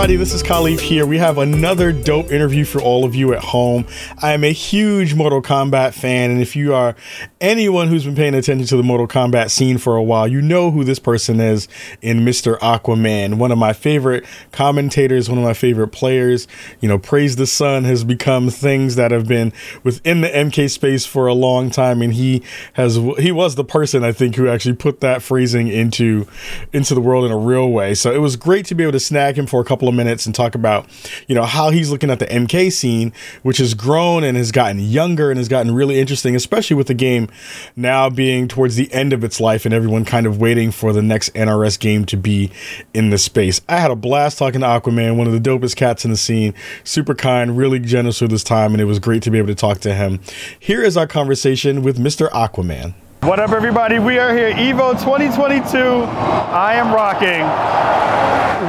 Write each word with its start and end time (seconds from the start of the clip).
everybody. 0.00 0.16
This 0.16 0.32
is 0.32 0.42
Khalif 0.42 0.80
here. 0.80 1.04
We 1.04 1.18
have 1.18 1.36
another 1.36 1.92
dope 1.92 2.32
interview 2.32 2.64
for 2.64 2.80
all 2.80 3.04
of 3.04 3.14
you 3.14 3.34
at 3.34 3.44
home. 3.44 3.84
I 4.22 4.32
am 4.32 4.44
a 4.44 4.52
huge 4.52 5.12
Mortal 5.12 5.42
Kombat 5.42 5.92
fan, 5.92 6.30
and 6.30 6.40
if 6.40 6.56
you 6.56 6.72
are 6.72 6.96
anyone 7.38 7.88
who's 7.88 8.06
been 8.06 8.16
paying 8.16 8.34
attention 8.34 8.66
to 8.68 8.78
the 8.78 8.82
Mortal 8.82 9.06
Kombat 9.06 9.50
scene 9.50 9.76
for 9.76 9.96
a 9.96 10.02
while, 10.02 10.26
you 10.26 10.40
know 10.40 10.70
who 10.70 10.84
this 10.84 10.98
person 10.98 11.38
is 11.38 11.68
in 12.00 12.20
Mr. 12.20 12.58
Aquaman. 12.60 13.34
One 13.34 13.52
of 13.52 13.58
my 13.58 13.74
favorite 13.74 14.24
commentators, 14.52 15.28
one 15.28 15.36
of 15.36 15.44
my 15.44 15.52
favorite 15.52 15.88
players. 15.88 16.48
You 16.80 16.88
know, 16.88 16.98
Praise 16.98 17.36
the 17.36 17.46
Sun 17.46 17.84
has 17.84 18.02
become 18.02 18.48
things 18.48 18.96
that 18.96 19.10
have 19.10 19.28
been 19.28 19.52
within 19.82 20.22
the 20.22 20.28
MK 20.28 20.70
space 20.70 21.04
for 21.04 21.26
a 21.26 21.34
long 21.34 21.68
time, 21.68 22.00
and 22.00 22.14
he 22.14 22.42
has 22.72 22.96
he 23.18 23.32
was 23.32 23.54
the 23.54 23.64
person 23.64 24.02
I 24.02 24.12
think 24.12 24.36
who 24.36 24.48
actually 24.48 24.76
put 24.76 25.00
that 25.00 25.20
phrasing 25.20 25.68
into 25.68 26.26
into 26.72 26.94
the 26.94 27.02
world 27.02 27.26
in 27.26 27.32
a 27.32 27.38
real 27.38 27.70
way. 27.70 27.92
So 27.92 28.10
it 28.14 28.22
was 28.22 28.36
great 28.36 28.64
to 28.66 28.74
be 28.74 28.84
able 28.84 28.92
to 28.92 29.00
snag 29.00 29.36
him 29.36 29.46
for 29.46 29.60
a 29.60 29.64
couple 29.64 29.89
of 29.90 29.94
minutes 29.94 30.26
and 30.26 30.34
talk 30.34 30.54
about, 30.54 30.88
you 31.28 31.34
know, 31.34 31.44
how 31.44 31.70
he's 31.70 31.90
looking 31.90 32.10
at 32.10 32.18
the 32.18 32.26
MK 32.26 32.72
scene, 32.72 33.12
which 33.42 33.58
has 33.58 33.74
grown 33.74 34.24
and 34.24 34.36
has 34.36 34.50
gotten 34.52 34.80
younger 34.80 35.30
and 35.30 35.38
has 35.38 35.48
gotten 35.48 35.74
really 35.74 36.00
interesting, 36.00 36.34
especially 36.34 36.76
with 36.76 36.86
the 36.86 36.94
game 36.94 37.28
now 37.76 38.08
being 38.08 38.48
towards 38.48 38.76
the 38.76 38.92
end 38.92 39.12
of 39.12 39.22
its 39.22 39.40
life 39.40 39.64
and 39.64 39.74
everyone 39.74 40.04
kind 40.04 40.26
of 40.26 40.40
waiting 40.40 40.70
for 40.70 40.92
the 40.92 41.02
next 41.02 41.32
NRS 41.34 41.78
game 41.78 42.04
to 42.06 42.16
be 42.16 42.50
in 42.94 43.10
the 43.10 43.18
space. 43.18 43.60
I 43.68 43.78
had 43.78 43.90
a 43.90 43.96
blast 43.96 44.38
talking 44.38 44.60
to 44.60 44.66
Aquaman, 44.66 45.16
one 45.16 45.26
of 45.26 45.32
the 45.32 45.40
dopest 45.40 45.76
cats 45.76 46.04
in 46.04 46.10
the 46.10 46.16
scene, 46.16 46.54
super 46.84 47.14
kind, 47.14 47.56
really 47.56 47.78
generous 47.78 48.20
with 48.20 48.30
his 48.30 48.44
time, 48.44 48.72
and 48.72 48.80
it 48.80 48.86
was 48.86 48.98
great 48.98 49.22
to 49.24 49.30
be 49.30 49.38
able 49.38 49.48
to 49.48 49.54
talk 49.54 49.80
to 49.80 49.94
him. 49.94 50.20
Here 50.58 50.82
is 50.82 50.96
our 50.96 51.06
conversation 51.06 51.82
with 51.82 51.98
Mr. 51.98 52.30
Aquaman. 52.30 52.94
What 53.22 53.38
up, 53.38 53.50
everybody? 53.50 53.98
We 53.98 54.18
are 54.18 54.34
here, 54.34 54.50
Evo 54.54 54.92
2022. 54.92 55.76
I 55.76 56.72
am 56.76 56.90
rocking 56.90 57.44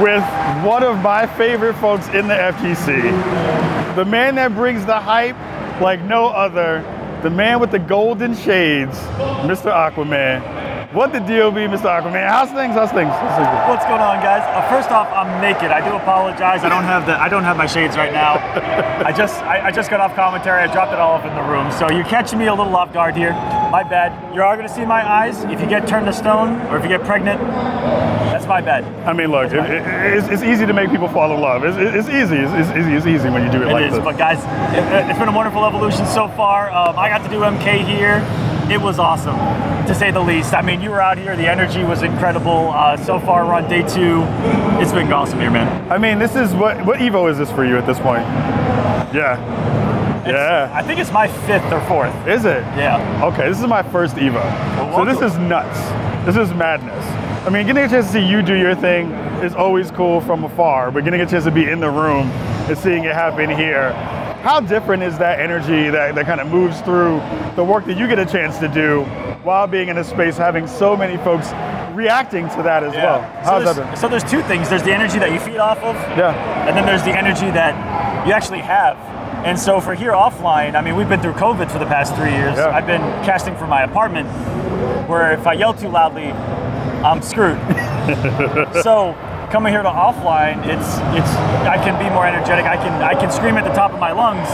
with 0.03 0.21
one 0.65 0.83
of 0.83 1.01
my 1.01 1.25
favorite 1.25 1.75
folks 1.75 2.09
in 2.09 2.27
the 2.27 2.33
FGC. 2.33 3.95
The 3.95 4.03
man 4.03 4.35
that 4.35 4.53
brings 4.53 4.85
the 4.85 4.99
hype 4.99 5.37
like 5.79 6.01
no 6.01 6.27
other. 6.27 6.81
The 7.23 7.29
man 7.29 7.61
with 7.61 7.71
the 7.71 7.79
golden 7.79 8.35
shades, 8.35 8.99
Mr. 9.47 9.71
Aquaman. 9.71 10.93
What 10.93 11.13
the 11.13 11.19
deal 11.19 11.49
be, 11.49 11.61
Mr. 11.61 11.87
Aquaman? 11.87 12.27
How's 12.27 12.49
things? 12.49 12.73
How's 12.73 12.91
things? 12.91 13.09
How's 13.09 13.37
things? 13.37 13.69
What's 13.69 13.85
going 13.85 14.01
on, 14.01 14.19
guys? 14.19 14.43
Uh, 14.43 14.69
first 14.69 14.91
off, 14.91 15.07
I'm 15.13 15.41
naked. 15.41 15.71
I 15.71 15.79
do 15.79 15.95
apologize. 15.95 16.65
I 16.65 16.69
don't 16.69 16.83
have 16.83 17.05
the 17.05 17.17
I 17.17 17.29
don't 17.29 17.45
have 17.45 17.55
my 17.55 17.67
shades 17.67 17.95
right 17.95 18.11
now. 18.11 18.33
I 19.05 19.13
just 19.13 19.41
I, 19.43 19.67
I 19.67 19.71
just 19.71 19.89
got 19.89 20.01
off 20.01 20.13
commentary. 20.13 20.61
I 20.61 20.71
dropped 20.73 20.91
it 20.91 20.99
all 20.99 21.13
off 21.13 21.25
in 21.25 21.33
the 21.35 21.41
room, 21.41 21.71
so 21.71 21.89
you're 21.89 22.03
catching 22.03 22.37
me 22.37 22.47
a 22.47 22.53
little 22.53 22.75
off 22.75 22.91
guard 22.91 23.15
here. 23.15 23.31
My 23.71 23.83
bad. 23.83 24.35
You 24.35 24.41
are 24.41 24.43
all 24.43 24.55
going 24.57 24.67
to 24.67 24.73
see 24.73 24.83
my 24.85 25.01
eyes. 25.09 25.45
If 25.45 25.61
you 25.61 25.65
get 25.65 25.87
turned 25.87 26.05
to 26.05 26.11
stone 26.11 26.59
or 26.67 26.77
if 26.77 26.83
you 26.83 26.89
get 26.89 27.05
pregnant, 27.05 27.39
that's 27.39 28.45
my 28.45 28.59
bad. 28.59 28.83
I 29.07 29.13
mean, 29.13 29.31
look, 29.31 29.49
it, 29.49 29.59
it, 29.59 30.17
it's, 30.17 30.27
it's 30.27 30.43
easy 30.43 30.65
to 30.65 30.73
make 30.73 30.89
people 30.89 31.07
fall 31.07 31.33
in 31.33 31.39
love. 31.39 31.63
It's, 31.63 31.77
it's 31.77 32.09
easy. 32.09 32.35
It's, 32.35 32.51
it's 32.51 32.77
easy. 32.77 32.93
It's 32.95 33.05
easy 33.07 33.29
when 33.29 33.45
you 33.45 33.51
do 33.51 33.61
it, 33.63 33.69
It 33.69 33.71
like 33.71 33.85
is, 33.85 33.93
this. 33.93 34.03
but 34.03 34.17
guys, 34.17 34.39
it, 34.75 34.83
has 34.83 35.17
been 35.17 35.29
a 35.29 35.31
wonderful 35.31 35.63
evolution 35.65 36.05
so 36.07 36.27
far. 36.27 36.69
Um, 36.69 36.99
I 36.99 37.07
got 37.07 37.23
to 37.23 37.29
do 37.29 37.39
MK 37.39 37.85
here. 37.87 38.19
It 38.69 38.81
was 38.81 38.99
awesome, 38.99 39.37
to 39.87 39.95
say 39.95 40.11
the 40.11 40.19
least. 40.19 40.53
I 40.53 40.61
mean, 40.61 40.81
you 40.81 40.89
were 40.89 41.01
out 41.01 41.17
here. 41.17 41.35
The 41.37 41.47
energy 41.47 41.83
was 41.83 42.03
incredible. 42.03 42.71
Uh, 42.71 42.97
so 42.97 43.19
far, 43.19 43.45
we're 43.45 43.53
on 43.53 43.69
day 43.69 43.83
two. 43.83 44.23
It's 44.81 44.91
been 44.91 45.11
awesome 45.13 45.39
here, 45.39 45.51
man. 45.51 45.91
I 45.91 45.97
mean, 45.97 46.19
this 46.19 46.35
is 46.35 46.53
what 46.53 46.85
what 46.85 46.99
Evo 46.99 47.29
is 47.31 47.37
this 47.37 47.51
for 47.51 47.65
you 47.65 47.77
at 47.77 47.85
this 47.85 47.99
point? 47.99 48.23
Yeah. 49.13 49.90
Yeah. 50.25 50.71
I 50.73 50.83
think 50.83 50.99
it's 50.99 51.11
my 51.11 51.27
fifth 51.27 51.71
or 51.71 51.81
fourth. 51.81 52.13
Is 52.27 52.45
it? 52.45 52.61
Yeah. 52.77 53.25
Okay, 53.33 53.47
this 53.49 53.59
is 53.59 53.67
my 53.67 53.83
first 53.83 54.15
Evo. 54.15 54.33
Well, 54.35 54.97
so 54.97 55.05
this 55.05 55.21
is 55.31 55.37
nuts. 55.39 55.79
This 56.25 56.35
is 56.37 56.53
madness. 56.53 57.03
I 57.45 57.49
mean, 57.49 57.65
getting 57.65 57.83
a 57.83 57.89
chance 57.89 58.05
to 58.07 58.11
see 58.13 58.25
you 58.25 58.41
do 58.43 58.53
your 58.53 58.75
thing 58.75 59.11
is 59.43 59.55
always 59.55 59.89
cool 59.91 60.21
from 60.21 60.43
afar, 60.43 60.91
but 60.91 61.03
getting 61.03 61.21
a 61.21 61.25
chance 61.25 61.45
to 61.45 61.51
be 61.51 61.67
in 61.67 61.79
the 61.79 61.89
room 61.89 62.27
and 62.69 62.77
seeing 62.77 63.03
it 63.05 63.13
happen 63.13 63.49
here, 63.49 63.91
how 64.43 64.59
different 64.59 65.01
is 65.03 65.17
that 65.17 65.39
energy 65.39 65.89
that, 65.89 66.13
that 66.15 66.25
kind 66.27 66.39
of 66.39 66.47
moves 66.47 66.79
through 66.81 67.19
the 67.55 67.63
work 67.63 67.85
that 67.85 67.97
you 67.97 68.07
get 68.07 68.19
a 68.19 68.25
chance 68.25 68.57
to 68.59 68.67
do 68.67 69.03
while 69.43 69.65
being 69.65 69.89
in 69.89 69.97
a 69.97 70.03
space, 70.03 70.37
having 70.37 70.67
so 70.67 70.95
many 70.95 71.17
folks 71.23 71.47
reacting 71.95 72.47
to 72.49 72.61
that 72.61 72.83
as 72.83 72.93
well? 72.93 73.21
So 73.43 73.51
How's 73.51 73.63
that 73.65 73.75
there's, 73.75 73.87
been? 73.87 73.97
so 73.97 74.07
there's 74.07 74.23
two 74.23 74.41
things. 74.43 74.69
There's 74.69 74.83
the 74.83 74.93
energy 74.93 75.17
that 75.17 75.31
you 75.31 75.39
feed 75.39 75.57
off 75.57 75.79
of, 75.79 75.95
Yeah. 76.17 76.67
and 76.67 76.77
then 76.77 76.85
there's 76.85 77.03
the 77.03 77.17
energy 77.17 77.49
that 77.51 77.73
you 78.27 78.33
actually 78.33 78.59
have. 78.61 78.97
And 79.45 79.59
so 79.59 79.81
for 79.81 79.95
here 79.95 80.11
offline, 80.11 80.75
I 80.75 80.81
mean, 80.81 80.95
we've 80.95 81.09
been 81.09 81.19
through 81.19 81.33
COVID 81.33 81.71
for 81.71 81.79
the 81.79 81.85
past 81.85 82.15
three 82.15 82.31
years. 82.31 82.57
Yeah. 82.57 82.69
I've 82.69 82.85
been 82.85 83.01
casting 83.25 83.55
from 83.55 83.69
my 83.69 83.83
apartment, 83.83 84.29
where 85.09 85.33
if 85.33 85.47
I 85.47 85.53
yell 85.53 85.73
too 85.73 85.89
loudly, 85.89 86.31
I'm 87.01 87.23
screwed. 87.23 87.57
so 88.83 89.15
coming 89.51 89.73
here 89.73 89.81
to 89.81 89.89
offline, 89.89 90.59
it's 90.65 90.97
it's 91.17 91.31
I 91.65 91.77
can 91.83 91.97
be 91.97 92.09
more 92.13 92.27
energetic. 92.27 92.65
I 92.65 92.77
can 92.77 93.01
I 93.01 93.13
can 93.13 93.31
scream 93.31 93.57
at 93.57 93.63
the 93.63 93.73
top 93.73 93.91
of 93.91 93.99
my 93.99 94.11
lungs 94.11 94.47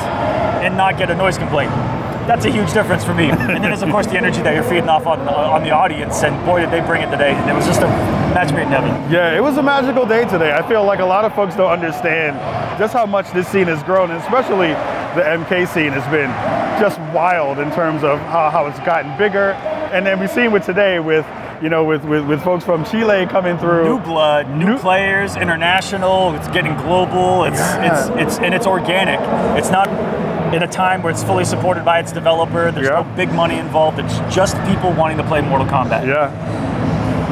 and 0.64 0.78
not 0.78 0.98
get 0.98 1.12
a 1.12 1.16
noise 1.16 1.38
complaint. 1.38 1.72
That's 2.28 2.46
a 2.46 2.52
huge 2.52 2.74
difference 2.74 3.04
for 3.06 3.14
me. 3.14 3.30
and 3.32 3.40
then 3.40 3.62
there's 3.62 3.82
of 3.82 3.90
course 3.90 4.06
the 4.08 4.18
energy 4.18 4.42
that 4.42 4.54
you're 4.54 4.64
feeding 4.64 4.90
off 4.90 5.08
on 5.08 5.20
on 5.28 5.64
the 5.64 5.72
audience, 5.72 6.24
and 6.24 6.36
boy 6.46 6.60
did 6.60 6.72
they 6.72 6.82
bring 6.82 7.02
it 7.02 7.10
today. 7.10 7.32
It 7.50 7.54
was 7.56 7.66
just 7.66 7.82
a 7.82 7.88
match 8.36 8.52
made 8.52 8.64
in 8.64 8.68
heaven. 8.70 8.90
Yeah, 9.12 9.36
it 9.36 9.42
was 9.42 9.58
a 9.58 9.64
magical 9.64 10.06
day 10.06 10.26
today. 10.26 10.52
I 10.54 10.68
feel 10.68 10.84
like 10.84 11.00
a 11.00 11.06
lot 11.06 11.26
of 11.26 11.34
folks 11.34 11.56
don't 11.56 11.72
understand 11.72 12.36
just 12.78 12.94
how 12.94 13.06
much 13.06 13.32
this 13.32 13.48
scene 13.48 13.68
has 13.68 13.82
grown, 13.84 14.12
and 14.12 14.22
especially 14.22 14.70
the 15.16 15.24
MK 15.24 15.68
scene 15.74 15.92
has 15.94 16.06
been 16.12 16.30
just 16.80 17.00
wild 17.16 17.58
in 17.60 17.72
terms 17.72 18.04
of 18.04 18.20
how, 18.20 18.50
how 18.52 18.68
it's 18.68 18.80
gotten 18.82 19.18
bigger. 19.18 19.52
And 19.92 20.06
then 20.06 20.20
we've 20.20 20.30
seen 20.30 20.52
with 20.52 20.66
today 20.66 21.00
with 21.00 21.26
you 21.64 21.70
know 21.70 21.86
with, 21.86 22.04
with, 22.04 22.26
with 22.28 22.44
folks 22.44 22.64
from 22.66 22.84
Chile 22.86 23.26
coming 23.26 23.58
through. 23.58 23.86
New 23.86 24.00
blood, 24.00 24.50
new, 24.50 24.66
New- 24.74 24.78
players, 24.78 25.36
international. 25.38 26.36
It's 26.36 26.50
getting 26.50 26.76
global. 26.76 27.46
It's 27.46 27.58
Yeah. 27.58 28.12
it's 28.20 28.36
it's 28.36 28.40
and 28.44 28.54
it's 28.54 28.68
organic. 28.68 29.20
It's 29.58 29.72
not 29.72 29.88
in 30.53 30.63
a 30.63 30.68
time 30.68 31.02
where 31.03 31.12
it's 31.12 31.24
fully 31.24 31.46
supported 31.46 31.84
by 31.84 32.00
its 32.00 32.12
developer. 32.12 32.72
There's 32.72 32.88
Yeah. 32.88 33.02
no 33.02 33.03
big 33.16 33.31
money 33.34 33.58
involved. 33.58 34.00
It's 34.00 34.18
just 34.34 34.56
people 34.66 34.91
wanting 34.94 35.18
to 35.18 35.24
play 35.24 35.41
Mortal 35.41 35.68
Kombat. 35.68 36.06
Yeah. 36.08 36.31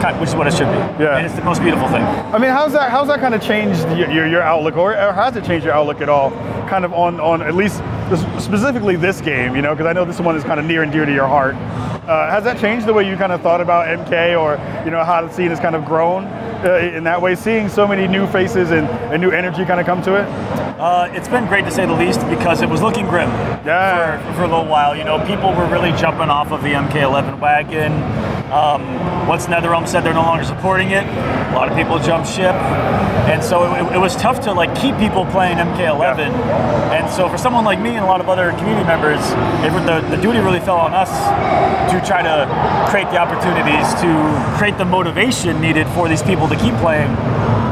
Kind- 0.01 0.19
which 0.19 0.29
is 0.29 0.35
what 0.35 0.45
it 0.47 0.53
should 0.53 0.67
be. 0.69 1.03
Yeah. 1.03 1.15
And 1.17 1.25
it's 1.25 1.35
the 1.35 1.43
most 1.43 1.61
beautiful 1.63 1.87
thing. 1.87 2.03
I 2.03 2.37
mean, 2.37 2.51
how's 2.51 2.73
that? 2.73 2.91
How's 2.91 3.07
that 3.07 3.21
kind 3.21 3.33
of 3.33 3.41
changed 3.41 3.81
your, 3.97 4.09
your, 4.11 4.27
your 4.27 4.41
outlook, 4.41 4.75
or, 4.77 4.91
or 4.91 5.13
has 5.13 5.35
it 5.35 5.45
changed 5.45 5.65
your 5.65 5.73
outlook 5.73 6.01
at 6.01 6.09
all? 6.09 6.31
Kind 6.67 6.83
of 6.83 6.93
on 6.93 7.19
on 7.19 7.41
at 7.41 7.55
least 7.55 7.81
this, 8.09 8.21
specifically 8.43 8.97
this 8.97 9.21
game, 9.21 9.55
you 9.55 9.61
know, 9.61 9.73
because 9.73 9.87
I 9.87 9.93
know 9.93 10.03
this 10.05 10.19
one 10.19 10.35
is 10.35 10.43
kind 10.43 10.59
of 10.59 10.65
near 10.65 10.83
and 10.83 10.91
dear 10.91 11.05
to 11.05 11.13
your 11.13 11.27
heart. 11.27 11.55
Uh, 12.07 12.29
has 12.29 12.43
that 12.43 12.59
changed 12.59 12.85
the 12.85 12.93
way 12.93 13.07
you 13.07 13.15
kind 13.17 13.31
of 13.31 13.41
thought 13.41 13.61
about 13.61 13.87
MK, 13.87 14.35
or 14.39 14.59
you 14.83 14.91
know 14.91 15.03
how 15.03 15.21
the 15.25 15.31
scene 15.31 15.49
has 15.49 15.59
kind 15.59 15.75
of 15.75 15.85
grown 15.85 16.25
uh, 16.65 16.77
in 16.77 17.03
that 17.05 17.21
way? 17.21 17.35
Seeing 17.35 17.69
so 17.69 17.87
many 17.87 18.07
new 18.07 18.27
faces 18.27 18.71
and, 18.71 18.87
and 18.87 19.21
new 19.21 19.31
energy 19.31 19.65
kind 19.65 19.79
of 19.79 19.85
come 19.85 20.01
to 20.03 20.15
it. 20.15 20.27
Uh, 20.79 21.09
it's 21.13 21.27
been 21.27 21.45
great 21.47 21.63
to 21.65 21.71
say 21.71 21.85
the 21.85 21.93
least 21.93 22.19
because 22.29 22.61
it 22.61 22.69
was 22.69 22.81
looking 22.81 23.05
grim 23.07 23.29
Yeah. 23.65 24.17
for, 24.31 24.33
for 24.33 24.43
a 24.43 24.47
little 24.47 24.65
while. 24.65 24.95
You 24.95 25.03
know, 25.03 25.25
people 25.25 25.53
were 25.53 25.67
really 25.67 25.91
jumping 25.93 26.29
off 26.29 26.51
of 26.51 26.61
the 26.61 26.69
MK11 26.69 27.39
wagon. 27.39 27.91
Um, 28.55 29.27
once 29.27 29.47
NetherRealm 29.47 29.85
said 29.85 30.05
they're 30.05 30.13
no 30.13 30.21
longer 30.21 30.45
supporting 30.45 30.91
it, 30.91 31.03
a 31.03 31.53
lot 31.53 31.67
of 31.69 31.75
people 31.77 31.99
jumped 31.99 32.29
ship, 32.29 32.55
and 33.27 33.43
so 33.43 33.67
it, 33.75 33.95
it 33.95 33.97
was 33.97 34.15
tough 34.15 34.39
to 34.45 34.53
like 34.53 34.73
keep 34.79 34.95
people 34.97 35.25
playing 35.25 35.57
MK11. 35.57 36.31
And 36.95 37.11
so 37.11 37.27
for 37.27 37.37
someone 37.37 37.65
like 37.65 37.81
me 37.81 37.89
and 37.97 38.05
a 38.05 38.07
lot 38.07 38.21
of 38.21 38.29
other 38.29 38.51
community 38.51 38.87
members, 38.87 39.19
it, 39.59 39.71
the, 39.85 40.15
the 40.15 40.21
duty 40.21 40.39
really 40.39 40.61
fell 40.61 40.77
on 40.77 40.93
us 40.93 41.11
to 41.91 41.99
try 42.07 42.21
to 42.21 42.47
create 42.89 43.09
the 43.11 43.17
opportunities 43.17 43.93
to 43.99 44.55
create 44.57 44.77
the 44.77 44.85
motivation 44.85 45.59
needed 45.59 45.85
for 45.89 46.07
these 46.07 46.23
people 46.23 46.47
to 46.47 46.55
keep 46.55 46.73
playing. 46.75 47.11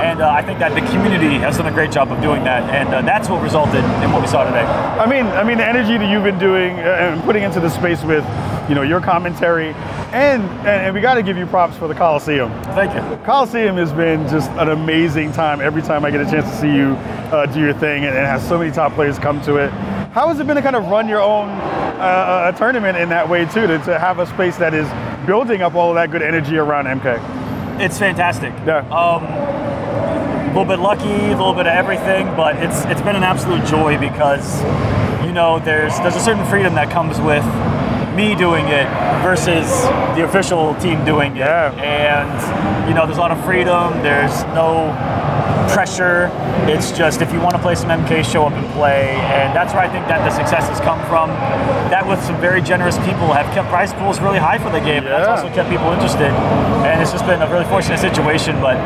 And 0.03 0.21
uh, 0.21 0.29
I 0.29 0.41
think 0.41 0.59
that 0.59 0.75
the 0.75 0.81
community 0.91 1.39
has 1.39 1.55
done 1.55 1.67
a 1.67 1.71
great 1.71 1.91
job 1.91 2.11
of 2.11 2.21
doing 2.21 2.43
that, 2.43 2.63
and 2.69 2.93
uh, 2.93 3.01
that's 3.03 3.29
what 3.29 3.41
resulted 3.41 3.85
in 4.03 4.11
what 4.11 4.21
we 4.21 4.27
saw 4.27 4.43
today. 4.43 4.65
I 4.65 5.07
mean, 5.07 5.27
I 5.27 5.43
mean, 5.45 5.59
the 5.59 5.65
energy 5.65 5.97
that 5.97 6.11
you've 6.11 6.25
been 6.25 6.39
doing 6.39 6.77
uh, 6.79 7.07
and 7.15 7.23
putting 7.23 7.43
into 7.43 7.61
the 7.61 7.69
space 7.69 8.03
with, 8.03 8.25
you 8.69 8.75
know, 8.75 8.81
your 8.81 9.01
commentary, 9.01 9.73
and 10.13 10.43
and, 10.43 10.67
and 10.67 10.95
we 10.95 11.01
got 11.01 11.15
to 11.15 11.23
give 11.23 11.37
you 11.37 11.45
props 11.45 11.77
for 11.77 11.87
the 11.87 11.95
Coliseum. 11.95 12.51
Thank 12.75 12.93
you. 12.93 13.25
Coliseum 13.25 13.75
has 13.77 13.91
been 13.91 14.27
just 14.29 14.49
an 14.51 14.69
amazing 14.69 15.31
time 15.31 15.61
every 15.61 15.81
time 15.81 16.05
I 16.05 16.11
get 16.11 16.21
a 16.21 16.25
chance 16.25 16.49
to 16.49 16.57
see 16.57 16.73
you 16.73 16.95
uh, 17.33 17.45
do 17.47 17.59
your 17.59 17.73
thing, 17.73 18.05
and 18.05 18.15
it 18.15 18.25
has 18.25 18.47
so 18.47 18.57
many 18.57 18.71
top 18.71 18.93
players 18.93 19.19
come 19.19 19.41
to 19.41 19.57
it. 19.57 19.69
How 20.13 20.27
has 20.27 20.39
it 20.39 20.47
been 20.47 20.55
to 20.55 20.61
kind 20.61 20.75
of 20.75 20.85
run 20.87 21.09
your 21.09 21.21
own 21.21 21.49
uh, 21.49 21.51
uh, 22.03 22.51
tournament 22.53 22.97
in 22.97 23.09
that 23.09 23.27
way 23.27 23.45
too, 23.45 23.67
to, 23.67 23.79
to 23.79 23.99
have 23.99 24.19
a 24.19 24.27
space 24.27 24.57
that 24.57 24.73
is 24.73 24.87
building 25.25 25.61
up 25.61 25.73
all 25.73 25.89
of 25.89 25.95
that 25.95 26.11
good 26.11 26.21
energy 26.21 26.57
around 26.57 26.85
MK? 26.85 27.81
It's 27.81 27.97
fantastic. 27.97 28.53
Yeah. 28.65 28.79
Um, 28.89 29.23
a 29.23 30.47
little 30.47 30.65
bit 30.65 30.79
lucky, 30.79 31.09
a 31.09 31.29
little 31.29 31.55
bit 31.55 31.65
of 31.65 31.73
everything, 31.73 32.27
but 32.35 32.55
it's 32.57 32.85
it's 32.85 33.01
been 33.01 33.15
an 33.15 33.23
absolute 33.23 33.65
joy 33.65 33.97
because 33.97 34.61
you 35.25 35.33
know 35.33 35.57
there's 35.57 35.97
there's 35.99 36.15
a 36.15 36.19
certain 36.19 36.45
freedom 36.45 36.75
that 36.75 36.91
comes 36.91 37.19
with 37.19 37.43
me 38.15 38.35
doing 38.35 38.65
it 38.67 38.87
versus 39.23 39.69
the 40.15 40.23
official 40.23 40.75
team 40.75 41.03
doing 41.05 41.35
it. 41.35 41.39
Yeah. 41.39 41.73
And 41.81 42.87
you 42.87 42.93
know 42.93 43.05
there's 43.05 43.17
a 43.17 43.21
lot 43.21 43.31
of 43.31 43.43
freedom. 43.43 44.01
There's 44.01 44.43
no 44.53 44.93
pressure. 45.73 46.29
It's 46.69 46.91
just 46.91 47.21
if 47.21 47.33
you 47.33 47.39
want 47.39 47.55
to 47.55 47.61
play 47.61 47.75
some 47.75 47.89
MK, 47.89 48.23
show 48.23 48.45
up 48.45 48.53
and 48.53 48.67
play, 48.73 49.15
and 49.33 49.55
that's 49.55 49.73
where 49.73 49.81
I 49.81 49.89
think 49.89 50.07
that 50.07 50.23
the 50.23 50.31
success 50.31 50.69
has 50.69 50.79
come 50.79 50.99
from. 51.07 51.29
That 51.89 52.07
with 52.07 52.23
some 52.23 52.39
very 52.39 52.61
generous 52.61 52.97
people 52.99 53.33
have 53.33 53.51
kept 53.53 53.69
prize 53.69 53.93
pools 53.93 54.19
really 54.19 54.39
high 54.39 54.57
for 54.57 54.69
the 54.69 54.79
game. 54.79 55.03
Yeah. 55.03 55.17
That's 55.19 55.41
also 55.41 55.53
kept 55.53 55.69
people 55.69 55.91
interested, 55.91 56.31
and 56.85 57.01
it's 57.01 57.11
just 57.11 57.25
been 57.25 57.41
a 57.41 57.49
really 57.51 57.65
fortunate 57.65 57.99
situation. 57.99 58.61
But 58.61 58.77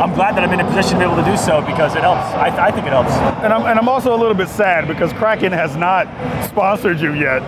I'm 0.00 0.14
glad 0.14 0.36
that 0.36 0.44
I'm 0.44 0.52
in 0.52 0.60
a 0.60 0.64
position 0.64 0.98
to 0.98 0.98
be 0.98 1.04
able 1.04 1.22
to 1.22 1.28
do 1.28 1.36
so 1.36 1.60
because 1.62 1.94
it 1.96 2.02
helps. 2.02 2.24
I, 2.34 2.68
I 2.68 2.70
think 2.70 2.86
it 2.86 2.92
helps. 2.92 3.12
And 3.44 3.52
I'm, 3.52 3.66
and 3.66 3.78
I'm 3.78 3.88
also 3.88 4.14
a 4.14 4.18
little 4.18 4.34
bit 4.34 4.48
sad 4.48 4.88
because 4.88 5.12
Kraken 5.12 5.52
has 5.52 5.76
not 5.76 6.06
sponsored 6.48 7.00
you 7.00 7.12
yet. 7.14 7.42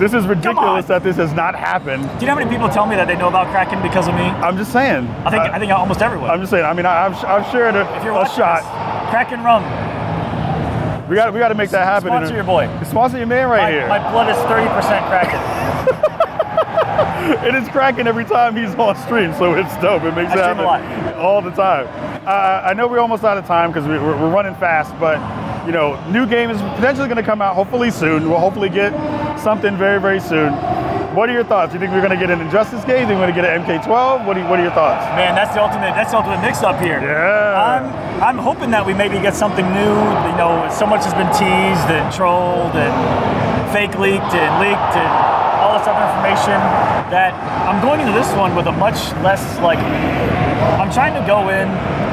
This 0.00 0.14
is 0.14 0.26
ridiculous 0.26 0.86
that 0.86 1.02
this 1.04 1.16
has 1.16 1.30
not 1.34 1.54
happened. 1.54 2.04
Do 2.04 2.08
you 2.20 2.26
know 2.26 2.32
how 2.32 2.38
many 2.38 2.48
people 2.48 2.70
tell 2.70 2.86
me 2.86 2.96
that 2.96 3.06
they 3.06 3.16
know 3.16 3.28
about 3.28 3.52
Kraken 3.52 3.82
because 3.82 4.08
of 4.08 4.14
me? 4.14 4.22
I'm 4.22 4.56
just 4.56 4.72
saying. 4.72 5.06
I 5.28 5.30
think 5.30 5.42
I 5.42 5.58
think 5.58 5.70
almost 5.72 6.00
everyone. 6.00 6.30
I'm 6.30 6.40
just 6.40 6.48
saying. 6.50 6.64
I 6.64 6.72
mean, 6.72 6.86
I, 6.86 7.04
I've, 7.04 7.22
I've 7.22 7.52
shared 7.52 7.74
a, 7.74 7.84
if 7.98 8.04
you're 8.04 8.16
a 8.16 8.24
shot. 8.30 8.64
this, 8.64 9.10
Kraken 9.12 9.44
rum. 9.44 9.60
We 11.10 11.16
got 11.16 11.34
we 11.34 11.38
got 11.38 11.48
to 11.48 11.54
make 11.54 11.68
that 11.76 11.84
happen. 11.84 12.08
Sponsor 12.08 12.34
your 12.34 12.44
boy. 12.44 12.64
Sponsor 12.88 13.18
your 13.18 13.26
man 13.26 13.50
right 13.50 13.60
My, 13.60 13.70
here. 13.70 13.88
my 13.88 14.00
blood 14.10 14.30
is 14.32 14.36
30% 14.48 14.72
Kraken. 15.12 15.40
it 17.44 17.54
is 17.54 17.68
cracking 17.68 18.06
every 18.06 18.24
time 18.24 18.56
he's 18.56 18.74
on 18.76 18.96
stream, 19.04 19.34
so 19.34 19.52
it's 19.52 19.76
dope. 19.82 20.04
It 20.04 20.16
makes 20.16 20.32
I 20.32 20.38
it 20.38 20.44
happen 20.44 20.64
a 20.64 20.66
lot. 20.66 21.14
all 21.16 21.42
the 21.42 21.50
time. 21.50 21.86
Uh, 22.26 22.62
I 22.64 22.72
know 22.72 22.88
we're 22.88 23.00
almost 23.00 23.22
out 23.24 23.36
of 23.36 23.44
time 23.44 23.70
because 23.70 23.86
we, 23.86 23.98
we're, 23.98 24.16
we're 24.16 24.32
running 24.32 24.54
fast, 24.54 24.98
but 24.98 25.18
you 25.70 25.76
know, 25.78 25.94
new 26.10 26.26
game 26.26 26.50
is 26.50 26.58
potentially 26.74 27.06
going 27.06 27.22
to 27.22 27.22
come 27.22 27.40
out 27.40 27.54
hopefully 27.54 27.92
soon. 27.92 28.28
We'll 28.28 28.42
hopefully 28.42 28.68
get 28.68 28.90
something 29.38 29.76
very 29.78 30.00
very 30.00 30.18
soon. 30.18 30.50
What 31.14 31.30
are 31.30 31.32
your 31.32 31.44
thoughts? 31.44 31.72
You 31.72 31.78
think 31.78 31.92
we're 31.92 32.02
going 32.02 32.10
to 32.10 32.18
get 32.18 32.28
an 32.28 32.40
Injustice 32.40 32.82
game? 32.82 33.06
Do 33.06 33.14
you 33.14 33.18
think 33.18 33.22
we're 33.22 33.30
going 33.30 33.38
to 33.38 33.42
get 33.42 33.54
an 33.54 33.62
MK12? 33.62 34.26
What, 34.26 34.34
do 34.34 34.42
what 34.50 34.58
are 34.58 34.66
your 34.66 34.74
thoughts? 34.74 35.06
Man, 35.14 35.38
that's 35.38 35.54
the 35.54 35.62
ultimate. 35.62 35.94
That's 35.94 36.10
the 36.10 36.18
ultimate 36.18 36.42
mix-up 36.42 36.82
here. 36.82 36.98
Yeah. 36.98 37.54
I'm 37.54 37.86
I'm 38.18 38.38
hoping 38.38 38.72
that 38.74 38.84
we 38.84 38.94
maybe 38.94 39.14
get 39.22 39.36
something 39.38 39.66
new. 39.70 39.94
You 40.26 40.34
know, 40.34 40.66
so 40.74 40.90
much 40.90 41.06
has 41.06 41.14
been 41.14 41.30
teased 41.38 41.86
and 41.86 42.02
trolled 42.10 42.74
and 42.74 42.90
fake 43.70 43.94
leaked 43.94 44.34
and 44.34 44.50
leaked 44.58 44.94
and 44.98 45.10
all 45.62 45.78
this 45.78 45.86
other 45.86 46.02
information 46.02 46.58
that 47.14 47.30
I'm 47.70 47.78
going 47.78 48.02
into 48.02 48.12
this 48.12 48.26
one 48.34 48.58
with 48.58 48.66
a 48.66 48.74
much 48.74 48.98
less 49.22 49.42
like. 49.62 49.78
I'm 50.80 50.90
trying 50.92 51.14
to 51.14 51.24
go 51.26 51.48
in 51.48 51.68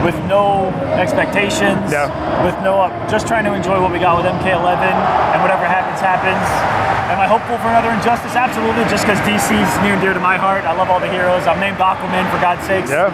with 0.06 0.16
no 0.26 0.70
expectations. 0.96 1.92
Yeah. 1.92 2.08
With 2.46 2.56
no, 2.64 2.82
uh, 2.82 2.92
just 3.10 3.28
trying 3.28 3.46
to 3.46 3.54
enjoy 3.54 3.82
what 3.82 3.92
we 3.92 4.00
got 4.00 4.18
with 4.18 4.26
MK11 4.28 4.84
and 5.34 5.42
whatever 5.42 5.66
happens, 5.66 6.00
happens. 6.00 6.44
Am 7.12 7.20
I 7.20 7.28
hopeful 7.28 7.58
for 7.60 7.70
another 7.70 7.92
Injustice? 7.92 8.36
Absolutely, 8.36 8.84
just 8.92 9.06
because 9.06 9.20
DC's 9.28 9.72
near 9.82 9.94
and 9.94 10.02
dear 10.02 10.14
to 10.14 10.20
my 10.20 10.38
heart. 10.38 10.66
I 10.66 10.76
love 10.76 10.90
all 10.90 11.00
the 11.00 11.10
heroes. 11.10 11.48
I'm 11.48 11.60
named 11.60 11.78
Aquaman 11.78 12.30
for 12.30 12.40
God's 12.40 12.66
sakes. 12.68 12.90
Yeah. 12.90 13.12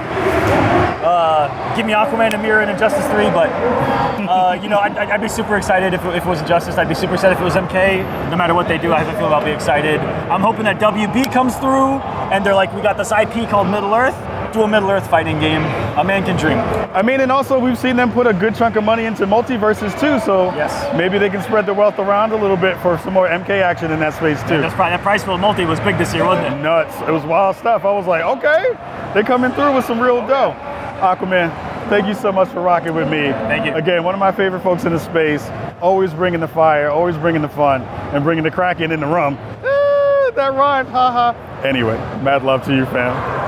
Give 1.75 1.87
me 1.87 1.93
Aquaman 1.93 2.33
and 2.33 2.43
Mera 2.43 2.61
and 2.61 2.69
Injustice 2.69 3.05
3, 3.07 3.31
but 3.31 3.49
uh, 4.29 4.59
you 4.61 4.69
know, 4.69 4.77
I'd, 4.77 4.95
I'd 4.95 5.21
be 5.21 5.27
super 5.27 5.57
excited 5.57 5.91
if, 5.95 6.05
if 6.05 6.23
it 6.23 6.29
was 6.29 6.39
Injustice. 6.41 6.77
I'd 6.77 6.87
be 6.87 6.93
super 6.93 7.15
excited 7.15 7.33
if 7.33 7.41
it 7.41 7.43
was 7.43 7.55
MK. 7.55 8.29
No 8.29 8.37
matter 8.37 8.53
what 8.53 8.67
they 8.67 8.77
do, 8.77 8.93
I 8.93 8.99
have 8.99 9.07
a 9.07 9.17
feeling 9.17 9.33
I'll 9.33 9.43
be 9.43 9.51
excited. 9.51 9.99
I'm 10.29 10.41
hoping 10.41 10.65
that 10.65 10.79
WB 10.79 11.33
comes 11.33 11.55
through 11.55 11.97
and 12.29 12.45
they're 12.45 12.53
like, 12.53 12.71
we 12.75 12.81
got 12.83 12.97
this 12.97 13.11
IP 13.11 13.49
called 13.49 13.69
Middle 13.69 13.95
Earth. 13.95 14.15
Do 14.53 14.61
a 14.61 14.67
Middle 14.67 14.91
Earth 14.91 15.09
fighting 15.09 15.39
game. 15.39 15.63
A 15.97 16.03
man 16.03 16.23
can 16.23 16.37
dream. 16.37 16.59
I 16.93 17.01
mean, 17.01 17.21
and 17.21 17.31
also 17.31 17.57
we've 17.57 17.77
seen 17.77 17.95
them 17.95 18.11
put 18.11 18.27
a 18.27 18.33
good 18.33 18.53
chunk 18.53 18.75
of 18.75 18.83
money 18.83 19.05
into 19.05 19.25
MultiVersus 19.25 19.99
too, 19.99 20.19
so 20.23 20.53
Yes. 20.55 20.95
maybe 20.95 21.17
they 21.17 21.29
can 21.31 21.41
spread 21.41 21.65
the 21.65 21.73
wealth 21.73 21.97
around 21.97 22.33
a 22.33 22.35
little 22.35 22.55
bit 22.57 22.77
for 22.77 22.99
some 22.99 23.13
more 23.13 23.27
MK 23.27 23.49
action 23.63 23.91
in 23.91 23.99
that 24.01 24.13
space 24.13 24.39
too. 24.43 24.61
That's 24.61 24.75
probably, 24.75 24.91
that 24.97 25.01
price 25.01 25.23
for 25.23 25.37
multi 25.39 25.65
was 25.65 25.79
big 25.79 25.97
this 25.97 26.13
year, 26.13 26.23
wasn't 26.23 26.53
it? 26.53 26.61
nuts. 26.61 26.93
It 27.01 27.09
was 27.11 27.23
wild 27.23 27.55
stuff. 27.55 27.83
I 27.83 27.91
was 27.91 28.05
like, 28.05 28.21
okay, 28.23 28.77
they're 29.15 29.23
coming 29.23 29.51
through 29.53 29.73
with 29.73 29.85
some 29.85 29.99
real 29.99 30.25
dough. 30.27 30.55
Aquaman, 31.01 31.49
thank 31.89 32.05
you 32.07 32.13
so 32.13 32.31
much 32.31 32.49
for 32.49 32.61
rocking 32.61 32.93
with 32.93 33.09
me. 33.09 33.31
Thank 33.49 33.65
you. 33.65 33.73
Again, 33.73 34.03
one 34.03 34.13
of 34.13 34.19
my 34.19 34.31
favorite 34.31 34.61
folks 34.61 34.83
in 34.85 34.93
the 34.93 34.99
space. 34.99 35.49
Always 35.81 36.13
bringing 36.13 36.39
the 36.39 36.47
fire, 36.47 36.89
always 36.89 37.17
bringing 37.17 37.41
the 37.41 37.49
fun, 37.49 37.81
and 38.13 38.23
bringing 38.23 38.43
the 38.43 38.51
Kraken 38.51 38.91
in 38.91 38.99
the 38.99 39.07
rum. 39.07 39.35
Ah, 39.65 40.31
that 40.35 40.53
rhymed, 40.53 40.89
haha. 40.89 41.33
Anyway, 41.65 41.97
mad 42.21 42.43
love 42.43 42.63
to 42.65 42.75
you, 42.75 42.85
fam. 42.85 43.42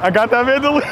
I 0.00 0.10
got 0.10 0.30
that 0.30 0.46
mentally. 0.46 0.82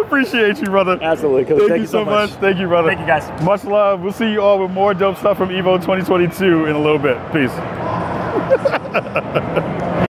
Appreciate 0.02 0.58
you, 0.58 0.66
brother. 0.66 0.98
Absolutely, 1.00 1.44
Thank, 1.44 1.60
Thank 1.60 1.70
you 1.70 1.76
you 1.76 1.86
so 1.86 1.92
so 1.92 2.04
much. 2.04 2.30
much. 2.30 2.40
Thank 2.40 2.58
you, 2.58 2.66
brother. 2.66 2.88
Thank 2.88 3.00
you, 3.00 3.06
guys. 3.06 3.42
Much 3.42 3.64
love. 3.64 4.00
We'll 4.00 4.12
see 4.12 4.30
you 4.30 4.40
all 4.42 4.58
with 4.60 4.70
more 4.70 4.94
dope 4.94 5.16
stuff 5.18 5.36
from 5.38 5.50
Evo 5.50 5.76
2022 5.76 6.66
in 6.66 6.76
a 6.76 6.78
little 6.80 6.98
bit. 6.98 7.16
Peace. 7.32 7.50